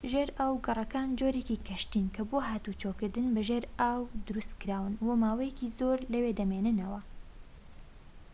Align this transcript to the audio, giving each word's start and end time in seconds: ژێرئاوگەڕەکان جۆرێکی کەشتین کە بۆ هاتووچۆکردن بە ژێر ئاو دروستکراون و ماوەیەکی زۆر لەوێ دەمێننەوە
ژێرئاوگەڕەکان 0.11 1.09
جۆرێکی 1.19 1.63
کەشتین 1.67 2.07
کە 2.15 2.21
بۆ 2.29 2.37
هاتووچۆکردن 2.49 3.27
بە 3.35 3.41
ژێر 3.47 3.63
ئاو 3.79 4.01
دروستکراون 4.25 4.93
و 5.05 5.09
ماوەیەکی 5.23 5.71
زۆر 5.79 5.99
لەوێ 6.13 6.31
دەمێننەوە 6.39 6.99